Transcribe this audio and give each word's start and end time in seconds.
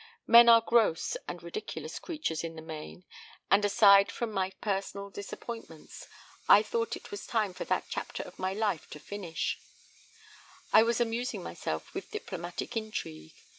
Men 0.25 0.49
are 0.49 0.61
gross 0.61 1.15
and 1.27 1.43
ridiculous 1.43 1.99
creatures 1.99 2.43
in 2.43 2.55
the 2.55 2.61
main, 2.63 3.03
and 3.51 3.63
aside 3.63 4.11
from 4.11 4.31
my 4.31 4.49
personal 4.59 5.11
disappointments, 5.11 6.07
I 6.49 6.63
thought 6.63 6.95
it 6.95 7.11
was 7.11 7.27
time 7.27 7.53
for 7.53 7.65
that 7.65 7.85
chapter 7.87 8.23
of 8.23 8.39
my 8.39 8.53
life 8.53 8.89
to 8.89 8.99
finish; 8.99 9.59
I 10.73 10.81
was 10.81 10.99
amusing 10.99 11.43
myself 11.43 11.93
with 11.93 12.09
diplomatic 12.09 12.75
intrigue. 12.75 13.35